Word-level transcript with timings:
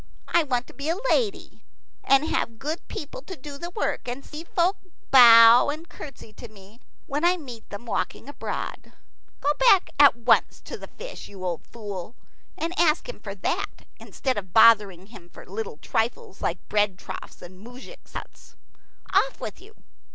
I 0.29 0.41
want 0.41 0.65
to 0.65 0.73
be 0.73 0.89
a 0.89 0.97
lady, 1.11 1.63
and 2.03 2.25
have 2.25 2.57
good 2.57 2.87
people 2.87 3.21
to 3.21 3.35
do 3.35 3.59
the 3.59 3.69
work, 3.69 4.07
and 4.07 4.25
see 4.25 4.43
folk 4.43 4.77
bow 5.11 5.69
and 5.69 5.87
curtsy 5.87 6.33
to 6.33 6.47
me 6.49 6.79
when 7.05 7.23
I 7.23 7.37
meet 7.37 7.69
them 7.69 7.85
walking 7.85 8.27
abroad. 8.27 8.93
Go 9.41 9.49
back 9.59 9.91
at 9.99 10.15
once 10.17 10.59
to 10.61 10.75
the 10.75 10.87
fish, 10.87 11.27
you 11.27 11.45
old 11.45 11.67
fool, 11.67 12.15
and 12.57 12.73
ask 12.79 13.07
him 13.07 13.19
for 13.19 13.35
that, 13.35 13.85
instead 13.99 14.39
of 14.39 14.53
bothering 14.53 15.05
him 15.05 15.29
for 15.29 15.45
little 15.45 15.77
trifles 15.77 16.41
like 16.41 16.67
bread 16.67 16.97
troughs 16.97 17.43
and 17.43 17.59
moujiks' 17.59 18.13
huts. 18.13 18.55
Off 19.13 19.39
with 19.39 19.61
you." 19.61 19.75